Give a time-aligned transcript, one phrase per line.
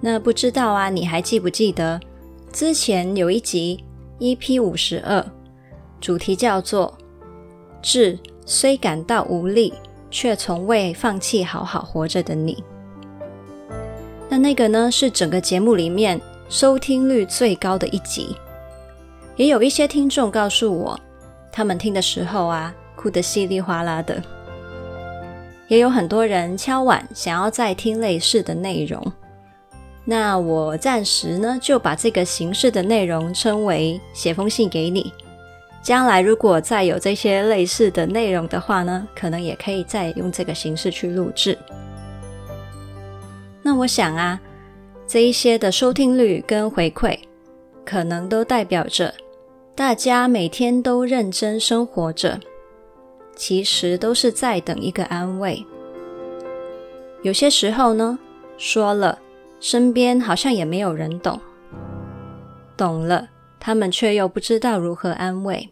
[0.00, 1.98] 那不知道啊，你还记不记得
[2.52, 3.82] 之前有一集
[4.20, 5.24] EP 五十二，
[6.00, 6.96] 主题叫做
[7.82, 9.74] “致虽感到无力，
[10.10, 12.62] 却从未放弃好好活着的你”。
[14.28, 18.36] 那那个呢，是整个节目里面收听率最高的一集。
[19.36, 20.98] 也有一些听众告诉我，
[21.52, 24.22] 他们听的时候啊，哭得稀里哗啦的。
[25.68, 29.12] 也有很多人敲碗，想要再听类似的内容。
[30.08, 35.12] 那我暂时呢，就把这个形式的内容称为写封信给你。
[35.82, 41.58] 将来如果再有这些类似的内容的话呢，可能也可以再用这个形式去录制。
[43.62, 44.40] 那我想啊，
[45.08, 47.18] 这一些的收听率跟回馈，
[47.84, 49.12] 可能都代表着
[49.74, 52.38] 大家每天都认真生活着，
[53.34, 55.66] 其实都是在等一个安慰。
[57.22, 58.16] 有些时候呢，
[58.56, 59.18] 说了。
[59.68, 61.40] 身边好像也没有人懂，
[62.76, 65.70] 懂了，他们却又不知道如何安慰。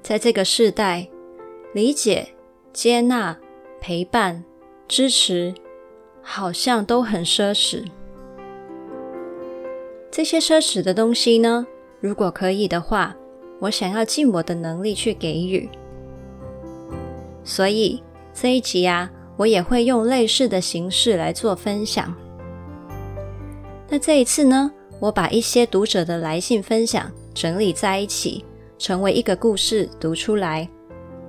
[0.00, 1.06] 在这个世代，
[1.74, 2.28] 理解、
[2.72, 3.36] 接纳、
[3.78, 4.42] 陪伴、
[4.88, 5.52] 支持，
[6.22, 7.84] 好像都很奢侈。
[10.10, 11.66] 这些奢侈的东西呢，
[12.00, 13.14] 如果可以的话，
[13.60, 15.68] 我想要尽我的能力去给予。
[17.44, 19.10] 所以这一集啊。
[19.38, 22.14] 我也会用类似的形式来做分享。
[23.88, 28.44] 那这一次呢，我把一些读者的来信分享整理在一起，
[28.78, 30.68] 成为一个故事读出来。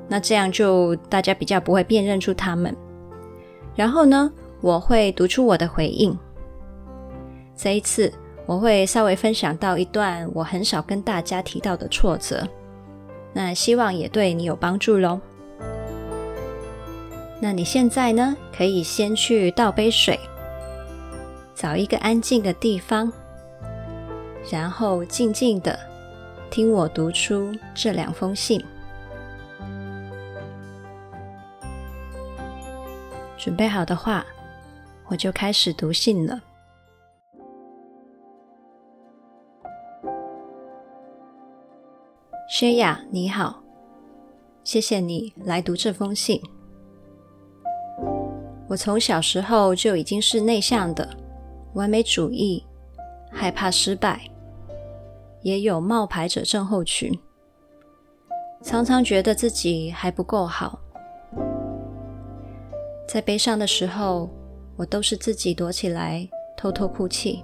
[0.08, 2.76] 那这样就大家比较不会辨认出他们。
[3.76, 4.30] 然后呢，
[4.60, 6.18] 我会读出我的回应。
[7.56, 8.12] 这一次
[8.48, 12.46] 我会稍微分享到一段我很少跟大家提到的挫折。
[13.32, 15.22] 那希望也对你有帮助喽。
[17.42, 18.36] 那你现在呢？
[18.56, 20.20] 可以先去倒杯水，
[21.56, 23.10] 找一个安静的地方，
[24.52, 25.80] 然后静静的
[26.52, 28.62] 听我读出这两封信。
[33.38, 34.26] 准备好的话，
[35.08, 36.42] 我就开始读信了。
[42.50, 43.64] 薛雅，你好，
[44.66, 46.42] 谢谢你来读这封信。
[48.70, 51.10] 我从小时候就已经是内向的，
[51.74, 52.64] 完美主义，
[53.32, 54.22] 害怕失败，
[55.42, 57.12] 也有冒牌者症候群，
[58.62, 60.80] 常常觉得自己还不够好。
[63.08, 64.30] 在悲伤的时候，
[64.78, 67.44] 我都是自己躲起来偷偷哭泣，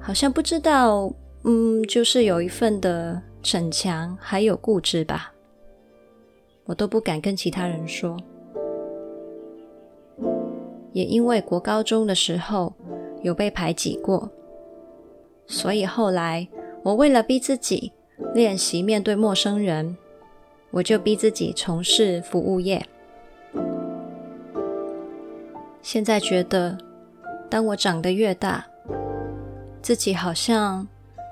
[0.00, 1.12] 好像不知道，
[1.44, 5.30] 嗯，就是有一份的逞强，还有固执吧，
[6.64, 8.16] 我都不敢跟其他人说。
[10.98, 12.72] 也因为国高中的时候
[13.22, 14.28] 有被排挤过，
[15.46, 16.48] 所以后来
[16.82, 17.92] 我为了逼自己
[18.34, 19.96] 练习面对陌生人，
[20.72, 22.84] 我就逼自己从事服务业。
[25.82, 26.76] 现在觉得，
[27.48, 28.66] 当我长得越大，
[29.80, 30.84] 自己好像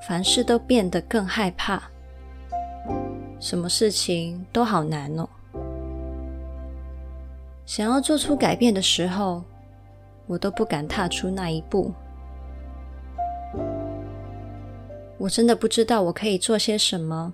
[0.06, 1.83] 凡事都变得更害怕，
[3.41, 5.28] 什么事情都好难哦。
[7.65, 9.43] 想要做出改变的时候，
[10.26, 11.92] 我都不敢踏出那一步。
[15.19, 17.32] 我真的不知道我可以做些什么，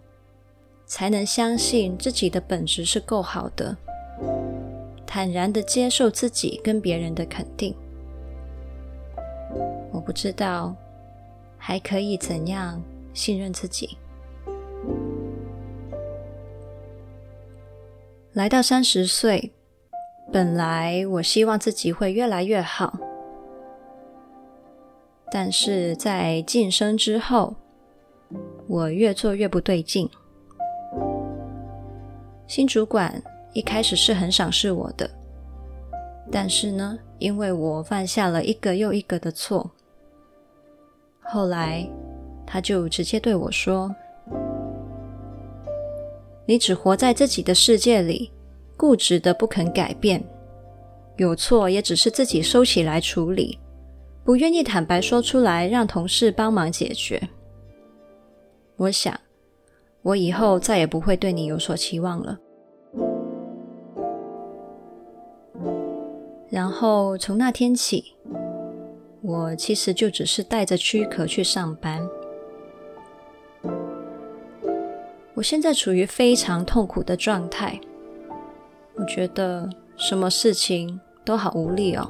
[0.86, 3.76] 才能相信自己的本质是够好的，
[5.04, 7.74] 坦然的接受自己跟别人的肯定。
[9.90, 10.74] 我不知道
[11.58, 12.80] 还可以怎样
[13.12, 13.98] 信任自己。
[18.32, 19.52] 来到三十岁。
[20.30, 22.98] 本来我希望自己会越来越好，
[25.30, 27.54] 但是在晋升之后，
[28.66, 30.08] 我越做越不对劲。
[32.46, 33.22] 新主管
[33.52, 35.10] 一开始是很赏识我的，
[36.30, 39.70] 但是呢，因为我犯下了一个又一个的错，
[41.20, 41.86] 后来
[42.46, 43.94] 他就直接对我说
[46.46, 48.30] ：“你只活在自己的世界里。”
[48.76, 50.22] 固执的不肯改变，
[51.16, 53.58] 有错也只是自己收起来处理，
[54.24, 57.28] 不愿意坦白说出来，让同事帮忙解决。
[58.76, 59.18] 我想，
[60.02, 62.38] 我以后再也不会对你有所期望了。
[66.50, 68.14] 然后从那天起，
[69.22, 72.06] 我其实就只是带着躯壳去上班。
[75.34, 77.80] 我现在处于非常痛苦的状态，
[78.94, 82.08] 我觉得什么事情都好无力哦，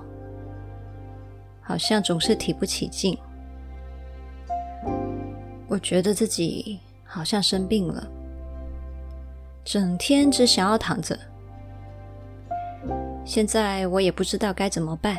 [1.60, 3.16] 好像总是提不起劲。
[5.68, 8.06] 我觉得自己好像生病了，
[9.64, 11.18] 整天只想要躺着。
[13.24, 15.16] 现在我也不知道该怎么办，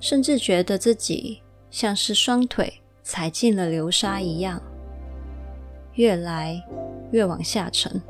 [0.00, 4.60] 甚至觉得自己像是双腿踩进了流沙一样，
[5.94, 6.60] 越来
[7.12, 8.00] 越往下沉。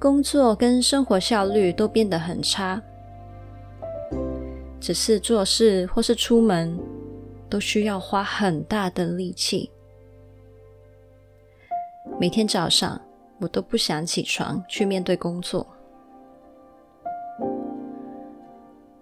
[0.00, 2.80] 工作跟生活效率都变得很差，
[4.80, 6.74] 只是做事或是出门
[7.50, 9.70] 都需要花很大的力气。
[12.18, 12.98] 每天早上，
[13.40, 15.66] 我都不想起床去面对工作。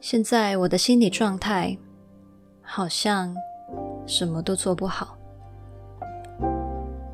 [0.00, 1.78] 现在我的心理状态
[2.60, 3.32] 好像
[4.04, 5.16] 什么都做不好，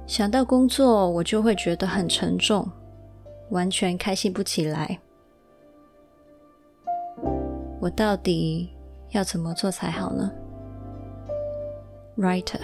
[0.06, 2.66] 想到工作我就会觉得很沉重，
[3.54, 4.98] 完全开心不起来。
[7.80, 8.68] 我到底
[9.12, 10.32] 要怎么做才好呢
[12.16, 12.58] ？Writer。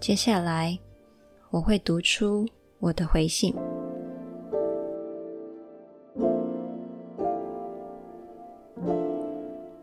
[0.00, 0.76] 接下来，
[1.50, 2.44] 我会读出
[2.80, 3.54] 我的回信。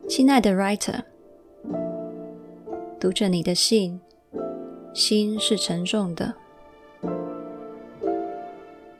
[0.09, 1.01] 亲爱的 Writer，
[3.01, 3.99] 读着你的信，
[4.93, 6.35] 心是沉重的，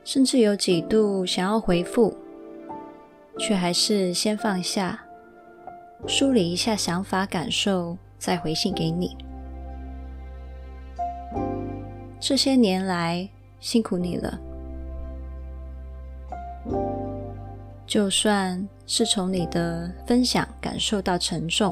[0.04, 2.18] 甚至有几度想要回复，
[3.38, 5.06] 却还是先放下，
[6.08, 9.16] 梳理一下想法感受，再回信给你。
[12.20, 14.40] 这些年来，辛苦你了。
[17.86, 21.72] 就算是从你的分享感受到沉重，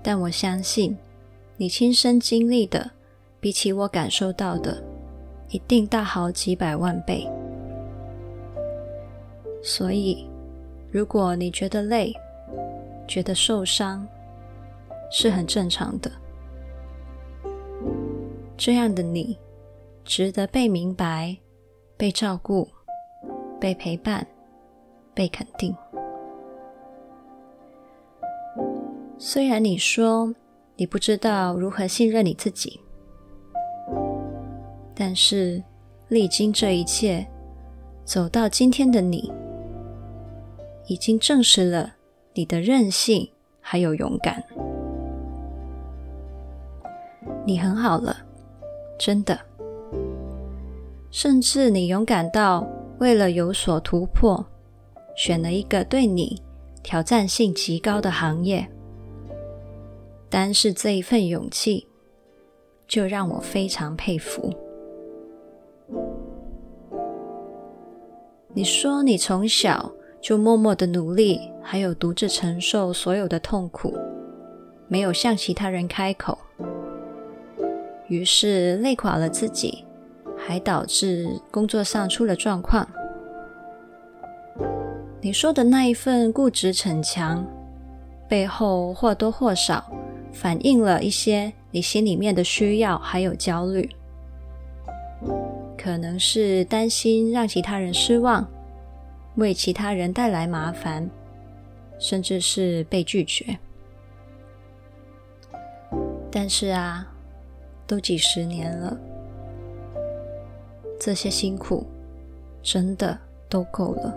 [0.00, 0.96] 但我相信
[1.60, 2.88] 你亲身经历的，
[3.40, 4.80] 比起我感受到的，
[5.48, 7.28] 一定大好几百万倍。
[9.60, 10.24] 所以，
[10.92, 12.14] 如果你觉得累，
[13.08, 14.06] 觉得受伤，
[15.10, 16.08] 是很正常的。
[18.56, 19.36] 这样的你，
[20.04, 21.36] 值得被明白、
[21.96, 22.68] 被照顾、
[23.58, 24.24] 被陪伴、
[25.12, 25.74] 被肯定。
[29.18, 30.32] 虽然你说
[30.80, 32.80] 你不知道如何信任你自己，
[34.94, 35.60] 但是
[36.06, 37.26] 历经这一切，
[38.04, 39.32] 走到今天的你，
[40.86, 41.94] 已经证实了
[42.32, 43.28] 你的韧性
[43.60, 44.40] 还有勇敢。
[47.44, 48.16] 你很好了。
[48.96, 49.36] 真的，
[51.10, 52.64] 甚至你勇敢到
[52.98, 54.46] 为了有所突破，
[55.16, 56.40] 选了一个对你
[56.84, 58.68] 挑战性极高的行业。
[60.30, 61.86] 单是这一份勇气，
[62.86, 64.52] 就让我非常佩服。
[68.54, 73.96] 你说你从小就默默的努力，还有独自承受所有的痛苦，
[74.88, 76.36] 没有向其他人开口。
[78.08, 79.84] 于是累垮了自己，
[80.36, 82.88] 还导致工作上出了状况。
[85.20, 87.46] 你说的那一份固执逞强，
[88.28, 89.84] 背后或多或少
[90.32, 93.88] 反映了一些你心里面的需要，还有焦虑。
[95.76, 98.46] 可能是担心让其他人失望，
[99.36, 101.08] 为其他人带来麻烦，
[101.98, 103.58] 甚至是被拒绝。
[106.30, 107.06] 但是啊。
[107.88, 108.94] 都几十年了，
[111.00, 111.86] 这些辛苦
[112.62, 113.18] 真的
[113.48, 114.14] 都够了。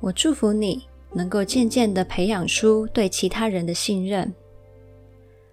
[0.00, 4.30] 我祝福你能够渐渐的培养出对其他人的信任，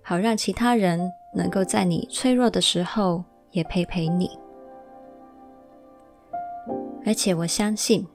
[0.02, 4.30] 好让其他人能够在你脆弱的时候也陪陪你。
[7.06, 8.06] 而且我相信，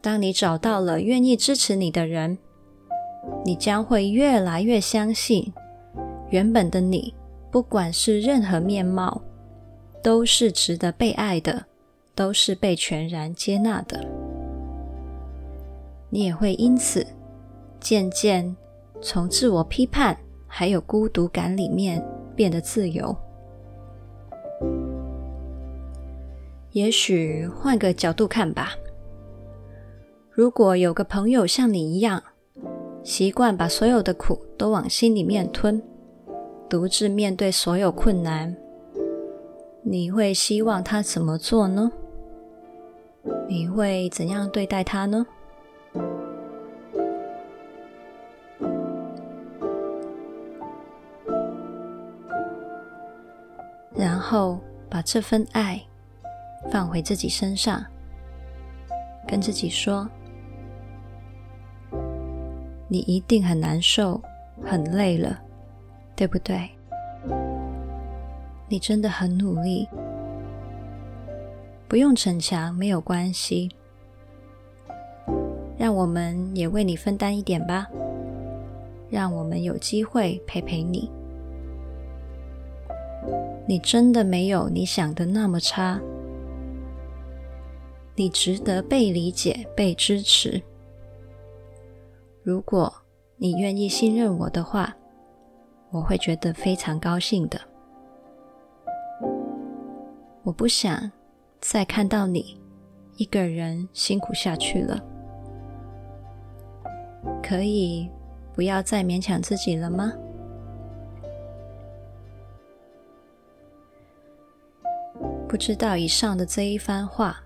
[0.00, 2.38] 当你找到了愿意支持你的人，
[3.44, 5.52] 你将会越来越相信。
[6.30, 7.14] 原本的你，
[7.50, 9.20] 不管是任何面貌，
[10.02, 11.66] 都是值得被爱的，
[12.14, 14.17] 都是被全然接纳的。
[16.10, 17.06] 你也会因此
[17.80, 18.56] 渐渐
[19.00, 23.16] 从自我批判还有孤独感里面变得自由。
[26.72, 28.72] 也许换个角度看吧，
[30.30, 32.22] 如果有个朋友像你一样，
[33.02, 35.82] 习惯把所有的苦都往心里面吞，
[36.68, 38.54] 独自面对所有困难，
[39.82, 41.90] 你会希望他怎么做呢？
[43.48, 45.26] 你会怎样对待他呢？
[54.28, 55.80] 后把这份爱
[56.70, 57.82] 放回自己身上，
[59.26, 60.06] 跟自己说
[62.88, 64.20] ：“你一定很难受、
[64.62, 65.40] 很累了，
[66.14, 66.68] 对不对？
[68.68, 69.88] 你真的很努力，
[71.88, 73.70] 不用逞强，没有关系。
[75.78, 77.86] 让我们也为你分担一点吧，
[79.08, 81.10] 让我们有机会陪陪你。”
[83.68, 86.00] 你真的没有你想的那么差，
[88.16, 90.62] 你值得被理解、被支持。
[92.42, 92.90] 如果
[93.36, 94.96] 你愿意信任我的话，
[95.90, 97.60] 我会觉得非常高兴的。
[100.42, 101.12] 我不想
[101.60, 102.58] 再看到你
[103.18, 104.98] 一个人辛苦下去了，
[107.42, 108.08] 可以
[108.54, 110.10] 不要再勉强自己了吗？
[115.48, 117.42] 不知道以上的这一番话，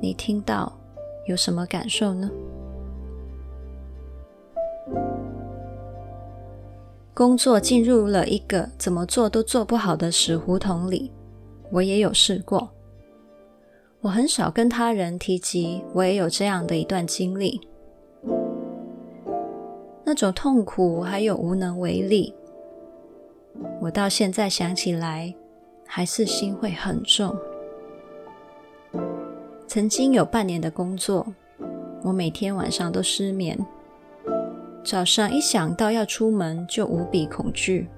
[0.00, 0.72] 你听到
[1.26, 2.30] 有什么感受呢？
[7.12, 11.10] 工作进入了一个怎么做都做不好的死胡同里，
[11.72, 12.70] 我也有试过。
[14.00, 17.60] 我很少跟他人提及，我也有这样的一段经历。
[20.04, 22.32] 那种痛苦还有无能为力，
[23.80, 25.34] 我到现在想起来，
[25.90, 27.34] 还是心会很重。
[29.66, 31.26] 曾经有半年的工作，
[32.02, 33.58] 我每天晚上都失眠，
[34.84, 37.88] 早上一想到要出门就无比恐惧。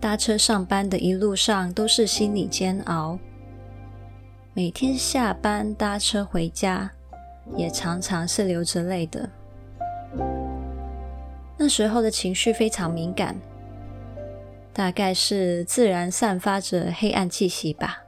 [0.00, 3.18] 搭车上班的一路上都是心理煎熬，
[4.54, 6.90] 每天下班搭车回家
[7.56, 9.30] 也常常是流着泪的。
[11.56, 13.36] 那时候的情绪非常敏感。
[14.78, 18.00] 大概是自然散发着黑暗气息吧，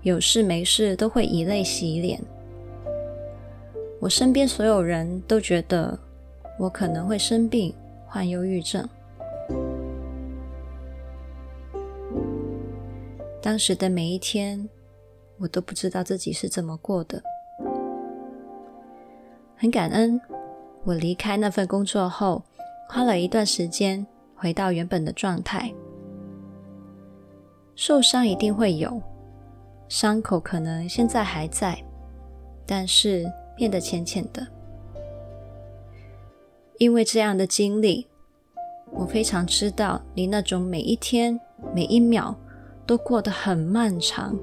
[0.00, 2.18] 有事没事都会以泪洗脸。
[4.00, 5.98] 我身边所有人都觉得
[6.58, 7.74] 我可能会生病，
[8.06, 8.88] 患忧郁症。
[13.42, 14.66] 当时的每一天，
[15.36, 17.22] 我都不知道自己是怎么过的。
[19.58, 20.18] 很感恩，
[20.84, 22.42] 我离开那份工作后，
[22.88, 24.06] 花了一段时间。
[24.44, 25.72] 回到原本的状态，
[27.74, 29.00] 受伤一定会有，
[29.88, 31.82] 伤口可能现在还在，
[32.66, 33.24] 但是
[33.56, 34.46] 变得浅浅的。
[36.76, 38.06] 因为这样的经历，
[38.92, 41.40] 我非常知道你那种每一天
[41.74, 42.36] 每一秒
[42.84, 44.38] 都过得很漫长，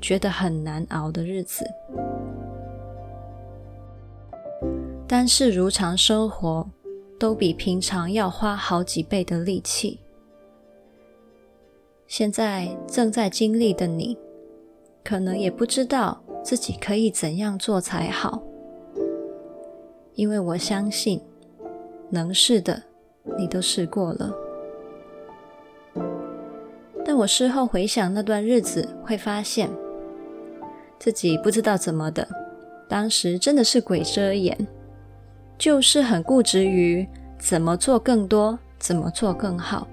[0.00, 1.66] 觉得很难熬的日子。
[5.06, 6.66] 但是如常生活。
[7.18, 10.00] 都比平常要花好几倍的力气。
[12.06, 14.16] 现在正在经历的你，
[15.02, 18.42] 可能也不知道自己可以怎样做才好，
[20.14, 21.20] 因为我相信，
[22.10, 22.82] 能试的
[23.38, 24.32] 你都试过了。
[27.04, 29.70] 但我事后回想那段日子，会发现
[30.98, 32.28] 自己不知道怎么的，
[32.88, 34.56] 当时真的是鬼遮眼。
[35.56, 37.06] 就是很固执于
[37.38, 39.86] 怎么做更多，怎么做更好，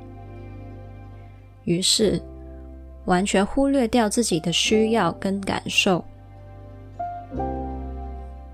[1.63, 2.21] 于是
[3.05, 6.03] 完全忽略掉自己的需要跟感受，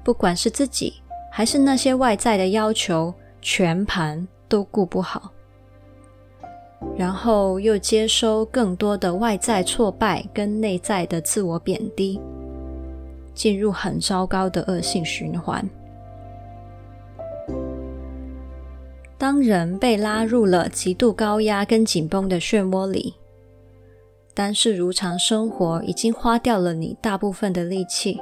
[0.04, 0.94] 不管是自己
[1.32, 5.32] 还是那些外在的要求，全盘都顾不好，
[6.98, 12.20] 然后又接收更多的外在挫败跟内在的自我贬低，
[13.34, 15.68] 进入很糟糕的恶性循环。
[19.17, 23.15] 当人被拉入了极度高压跟紧绷的漩涡里，
[24.36, 28.19] 但是如常生活已经花掉了你大部分的力气，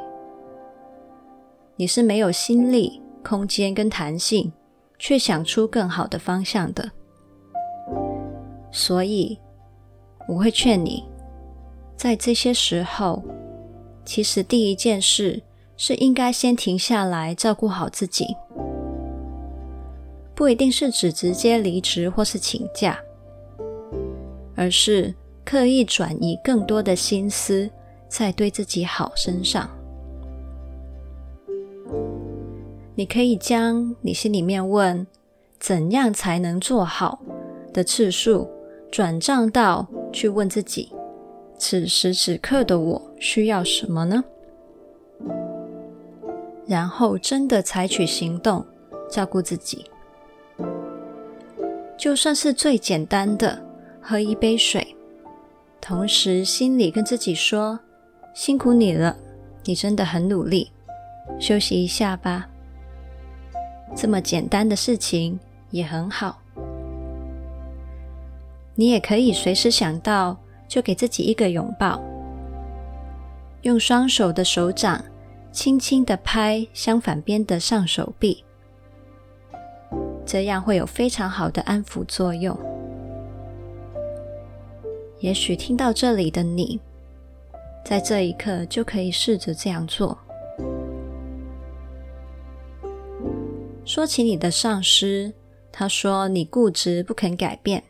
[1.75, 4.53] 你是没有心力、空间跟弹性，
[4.97, 6.89] 去想出更好的方向的。
[8.71, 9.37] 所以，
[10.29, 11.03] 我会劝你，
[11.97, 13.21] 在这些时候，
[14.05, 15.41] 其实第一件事
[15.75, 18.27] 是应该先停下来，照顾好自己。
[20.35, 22.99] 不一定是指直接离职或是请假，
[24.53, 25.15] 而是
[25.45, 27.69] 刻意转移更多的心思
[28.09, 29.69] 在对自己好身上。
[32.95, 35.07] 你可以将你心里面问
[35.59, 37.19] “怎样才能做好”
[37.73, 38.49] 的次数
[38.91, 40.91] 转账到去问自己
[41.57, 44.23] ：“此时此刻的我需要什么呢？”
[46.67, 48.65] 然后真的采取行动，
[49.09, 49.85] 照顾自己。
[51.97, 53.63] 就算是最简单的
[54.01, 54.95] 喝一杯水，
[55.81, 57.79] 同时心里跟自己说
[58.33, 59.15] ：“辛苦你了，
[59.63, 60.71] 你真的很努力，
[61.39, 62.47] 休息一下吧。”
[63.95, 65.39] 这么简单的事情
[65.71, 66.41] 也很好。
[68.75, 70.37] 你也可以随时想到，
[70.67, 72.01] 就给自己一个拥抱，
[73.61, 75.03] 用双手的手掌。
[75.51, 78.43] 轻轻的拍相反边的上手臂，
[80.25, 82.57] 这样会有非常好的安抚作用。
[85.19, 86.79] 也许听到这里的你，
[87.83, 90.17] 在这一刻就可以试着这样做。
[93.85, 95.31] 说起你的上司，
[95.71, 97.83] 他说你固执不肯改变。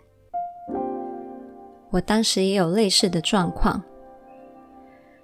[1.92, 3.82] 我当时也有类似的状况，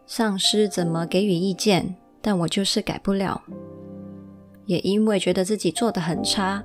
[0.05, 1.95] 上司怎么给予意见？
[2.21, 3.41] 但我就是改不了，
[4.65, 6.63] 也因为觉得自己做得很差，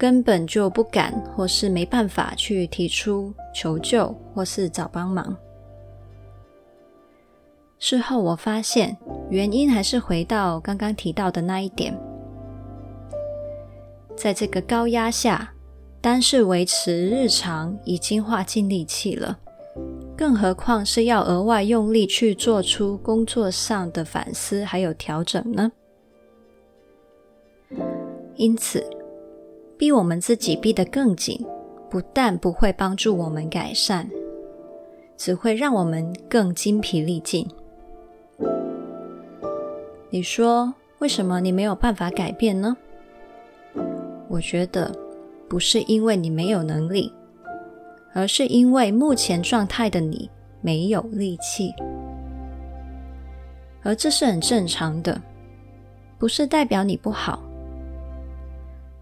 [0.00, 5.36] 根本就不敢或是没办法去提出求救或是找帮忙。
[7.78, 8.96] 事后我发现，
[9.28, 11.94] 原因还是回到刚刚提到的那一点，
[14.16, 15.52] 在这个高压下，
[16.00, 19.38] 单是维持日常已经化尽力气了。
[20.16, 25.70] 更何况是要额外用力去做出工作上的反思还有调整呢？
[28.36, 28.82] 因此，
[29.80, 31.42] 逼我们自己逼得更紧，
[31.88, 34.06] 不但不会帮助我们改善，
[35.16, 37.48] 只会让我们更精疲力尽。
[40.10, 42.76] 你说，为什么你没有办法改变呢？
[44.28, 44.94] 我觉得
[45.48, 47.10] 不是因为你没有能力。
[48.12, 50.28] 而是因为目前状态的你
[50.60, 51.72] 没有力气，
[53.82, 55.18] 而这是很正常的，
[56.18, 57.42] 不是代表你不好。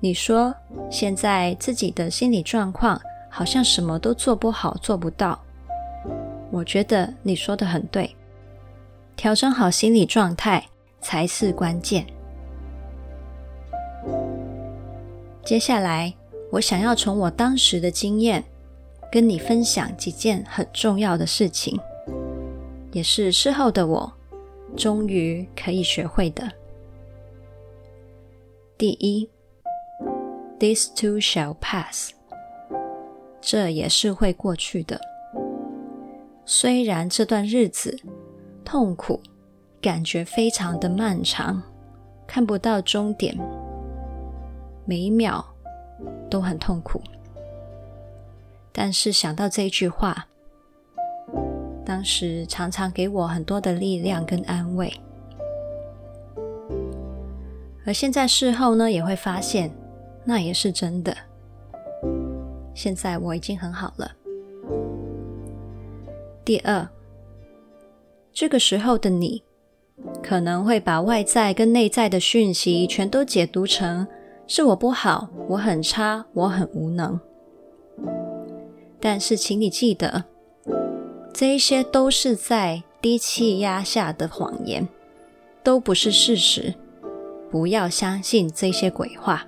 [0.00, 0.54] 你说
[0.90, 5.38] 现在自己的心理状况好像什么都做不好、做不到，
[6.50, 8.14] 我觉得你说的很对，
[9.16, 10.64] 调整好心理状态
[11.00, 12.06] 才是关键。
[15.44, 16.14] 接下来，
[16.52, 18.44] 我想要从我当时的经验。
[19.10, 21.80] 跟你分享几件很重要的事情，
[22.92, 24.12] 也是事后的我
[24.76, 26.52] 终于可以学会的。
[28.76, 29.26] 第一
[30.58, 32.12] ，This too shall pass，
[33.40, 35.00] 这也是会过去的。
[36.44, 37.98] 虽然这段日子
[38.64, 39.20] 痛苦，
[39.80, 41.62] 感觉非常的漫长，
[42.26, 43.38] 看不到终点，
[44.84, 45.44] 每一秒
[46.30, 47.00] 都很痛苦。
[48.72, 50.26] 但是想到这句话，
[51.84, 54.92] 当时常常给我很多的力量跟安慰。
[57.86, 59.70] 而现在事后呢，也会发现
[60.28, 61.16] 那也是真的。
[62.74, 64.12] 现在我已经很好了。
[66.44, 66.86] 第二，
[68.30, 69.42] 这个时候的你，
[70.22, 74.06] 可能会把外在跟内在的讯息全都解读成
[74.46, 77.18] 是我不好，我很差，我很无能。
[79.00, 80.26] 但是，请你记得，
[81.32, 84.86] 这一些都是在低气压下的谎言，
[85.62, 86.74] 都不是事实。
[87.50, 89.46] 不要相信这些鬼话。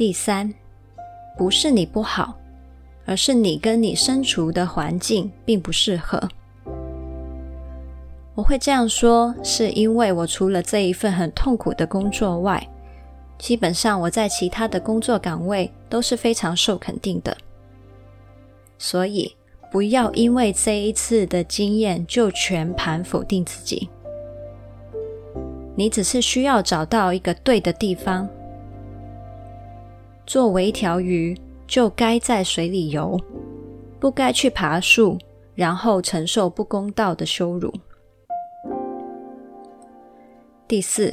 [0.00, 0.50] 第三，
[1.36, 2.34] 不是你不好，
[3.04, 6.18] 而是你跟你身处的环境并不适合。
[8.34, 12.66] 我会这样说，是因为我除了这一份很痛苦的工作外，
[13.36, 17.36] 基本上我在其他的工作岗位都是非常受肯定的，
[18.78, 19.36] 所以
[19.70, 23.90] 不要因为这一次的经验就全盘否定自己。
[25.74, 28.26] 你只是需要找到一个对的地方。
[30.30, 33.18] 作为一条鱼，就该在水里游，
[33.98, 35.18] 不该去爬树，
[35.56, 37.74] 然后承受不公道的羞辱。
[40.68, 41.12] 第四。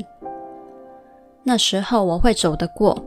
[1.42, 3.04] 那时候我会走得过，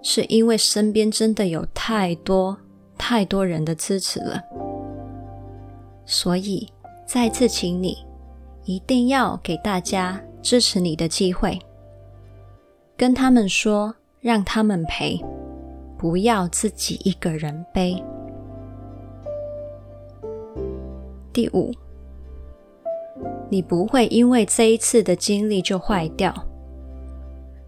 [0.00, 2.56] 是因为身边真的有太多
[2.96, 4.40] 太多人的支持了。
[6.06, 6.66] 所以
[7.04, 7.98] 再次请你
[8.64, 11.60] 一定要给大家支持你的机会，
[12.96, 15.22] 跟他们说，让他们陪，
[16.02, 18.02] 不要自己一个人背。
[21.32, 21.70] 第五，
[23.48, 26.34] 你不会因为这一次的经历就坏掉，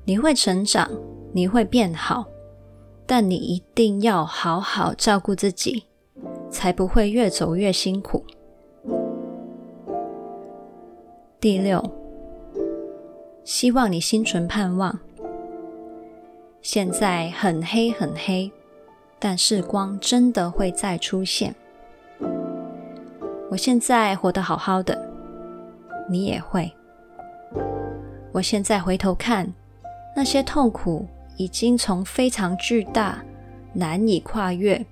[0.05, 0.91] 你会成长，
[1.33, 2.27] 你会变好，
[3.07, 5.85] 但你一定要好好照顾自己，
[6.51, 8.25] 才不会越走越辛苦。
[11.39, 11.81] 第六，
[13.45, 14.99] 希望你心存盼望。
[16.65, 18.51] 现在很黑很黑，
[19.19, 21.55] 但是光真的会再出现。
[23.51, 24.99] 我现在活得好好的，
[26.09, 26.73] 你也会。
[28.33, 29.47] 我现在回头看，
[30.17, 33.23] 那些痛苦已经从非常巨大、
[33.75, 34.83] 难以跨越，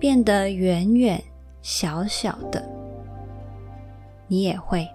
[0.00, 1.22] 变得远远
[1.62, 2.60] 小小的，
[4.26, 4.88] 你也会。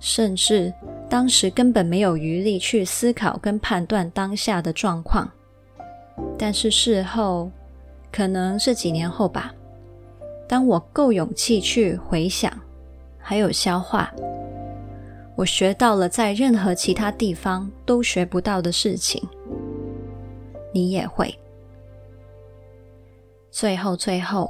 [0.00, 0.74] 甚至
[1.08, 5.30] 当时根本没有余力去思考跟判断当下的状况，
[6.38, 7.50] 但是事后，
[8.10, 9.54] 可能是几年后吧，
[10.48, 12.52] 当我够勇气去回想，
[13.18, 14.12] 还有消化，
[15.36, 19.22] 我学到了在任何其他地方都学不到的事情，
[20.72, 21.32] 你也会。
[23.50, 24.48] 最后，最后，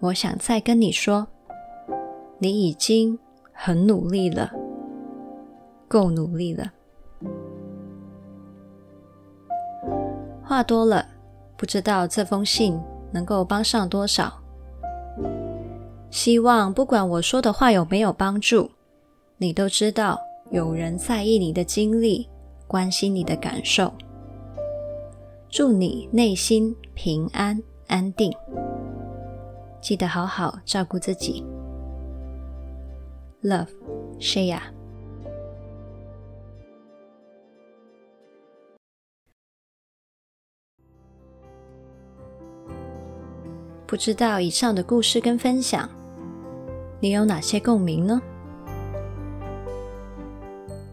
[0.00, 1.26] 我想再跟你说，
[2.38, 3.18] 你已经。
[3.60, 4.52] 很努力了，
[5.88, 6.70] 够努力了。
[10.44, 11.04] 话多了，
[11.56, 14.32] 不知道这封信能够帮上多少。
[16.10, 18.70] 希望不管我说的话有没有帮助，
[19.36, 20.18] 你都知道
[20.50, 22.28] 有人在意你的经历，
[22.66, 23.92] 关心你的感受。
[25.50, 28.32] 祝你内心平安安定，
[29.80, 31.44] 记得好好照顾自己。
[33.42, 34.60] Love，Shaya
[43.88, 45.88] 不知道以上的故事跟分享，
[47.00, 48.20] 你有哪些共鸣呢？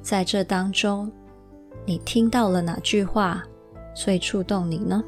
[0.01, 1.11] 在这当中，
[1.83, 3.43] 你听到了哪句话
[3.93, 5.03] 最触动你呢？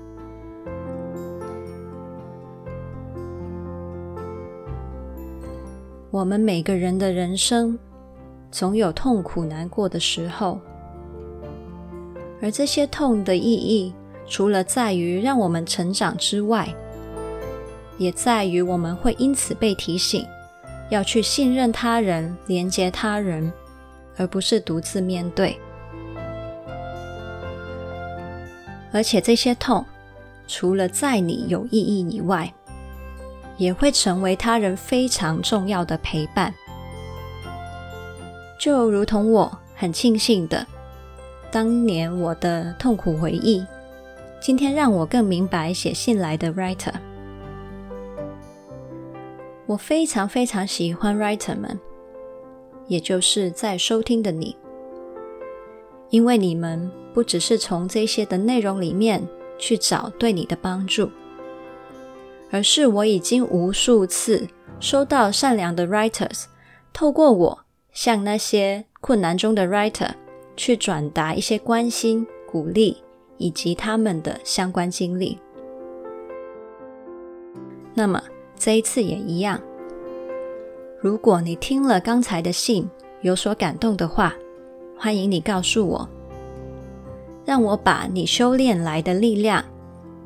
[6.12, 7.80] 我们每个人的人生，
[8.52, 10.60] 总有痛苦难过的时候，
[12.42, 13.94] 而这些痛的意义，
[14.26, 16.68] 除了在于让我们成长之外，
[17.98, 20.26] 也在于我们会因此被提醒，
[20.90, 23.52] 要去信任他人、连接他人，
[24.18, 25.60] 而不是独自面对。
[28.94, 29.86] 而且这些痛，
[30.48, 32.52] 除了在你有意义以外，
[33.58, 36.54] 也会成为他人非常重要的陪伴，
[38.60, 40.66] 就如同我很庆幸的，
[41.52, 43.66] 当年我的痛苦回忆，
[44.40, 46.94] 今天让我更明白写信来的 writer。
[49.68, 51.78] 我非常非常喜欢 writer 们，
[52.88, 54.56] 也就是在收听的你，
[56.10, 59.22] 因为你们不只是从这些的内容里面
[59.60, 61.10] 去找对你的帮助。
[62.50, 64.48] 而是我已经无数次
[64.80, 66.46] 收到善良的 writers，
[66.94, 67.60] 透过我
[67.92, 70.12] 向那些困难中的 writer
[70.56, 72.96] 去转达一些关心、鼓励
[73.38, 75.38] 以及他们的相关经历。
[77.94, 78.24] 那么
[78.58, 79.62] 这一次也一样，
[81.00, 82.90] 如果你听了刚才的信
[83.22, 84.34] 有所感动的话，
[84.98, 86.10] 欢迎你告诉我，
[87.46, 89.64] 让我把你修炼来的力量。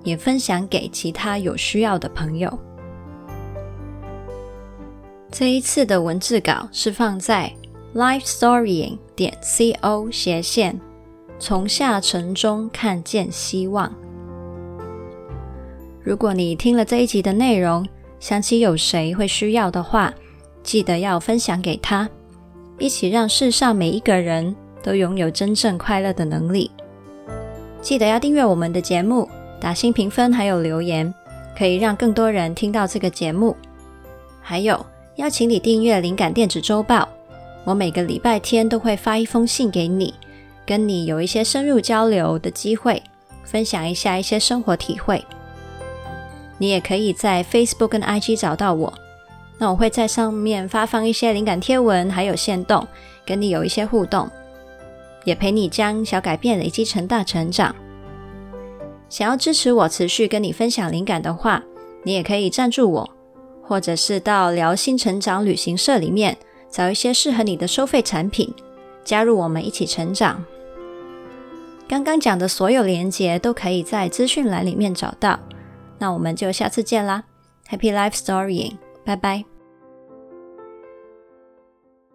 [0.04, 2.52] 也分享给其他有需要的朋友。
[5.30, 7.54] 这一次的文字稿是放在
[7.94, 10.82] lifestorying 点 co 斜线
[11.38, 13.94] 从下沉中看见希望。
[16.04, 17.88] 如果你听了这一集的内容，
[18.22, 20.14] 想起有谁会需要的话，
[20.62, 22.08] 记得要分享给他，
[22.78, 26.70] 一起让世上每一个人都拥有真正快乐的能力。
[27.82, 29.28] 记得要订阅我们的节目。
[29.60, 31.14] 打新评分还有留言，
[31.56, 33.56] 可以让更多人听到这个节目。
[34.42, 34.84] 还有，
[35.18, 37.08] 邀请你订阅灵感电子周报，
[37.64, 40.16] 我每个礼拜天都会发一封信给你，
[40.66, 43.02] 跟你有一些深入交流的机会，
[43.44, 45.24] 分享一下一些生活体会。
[46.62, 48.94] 你也可以在 Facebook 跟 IG 找到我，
[49.58, 52.88] 那我会在上面发放一些灵感贴文，还有限动，
[53.26, 54.30] 跟你有一些互动，
[55.24, 57.76] 也陪你将小改变累积成大成长。
[59.10, 61.64] 想要支持我持续跟你分享灵感的话，
[62.04, 63.10] 你也可以赞助我，
[63.64, 66.38] 或者是到疗心成长旅行社里面
[66.70, 68.54] 找一些适合你的收费产品，
[69.04, 70.46] 加入我们一起成长。
[71.88, 75.40] 刚刚讲的所有连结都可以在资讯栏里面找到。
[76.02, 77.26] 那我们就下次见啦
[77.70, 79.51] ，Happy Life Storying，拜拜。